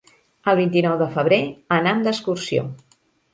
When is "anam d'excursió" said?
1.77-2.65